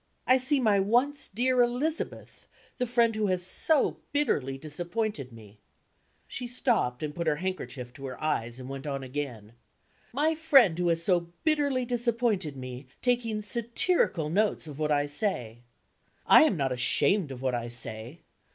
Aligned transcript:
I 0.25 0.37
see 0.37 0.59
my 0.59 0.79
once 0.79 1.27
dear 1.27 1.61
Elizabeth, 1.61 2.47
the 2.79 2.87
friend 2.87 3.15
who 3.15 3.27
has 3.27 3.45
so 3.45 3.97
bitterly 4.13 4.57
disappointed 4.57 5.31
me" 5.31 5.59
she 6.27 6.47
stopped, 6.47 7.03
and 7.03 7.13
put 7.13 7.27
her 7.27 7.35
handkerchief 7.35 7.93
to 7.93 8.07
her 8.07 8.19
eyes, 8.19 8.59
and 8.59 8.67
went 8.67 8.87
on 8.87 9.03
again 9.03 9.53
"the 10.15 10.35
friend 10.41 10.79
who 10.79 10.87
has 10.87 11.03
so 11.03 11.27
bitterly 11.43 11.85
disappointed 11.85 12.57
me, 12.57 12.87
taking 13.03 13.43
satirical 13.43 14.31
notes 14.31 14.65
of 14.65 14.79
what 14.79 14.91
I 14.91 15.05
say. 15.05 15.59
I 16.25 16.45
am 16.45 16.57
not 16.57 16.71
ashamed 16.71 17.29
of 17.29 17.43
what 17.43 17.53
I 17.53 17.69
say. 17.69 18.21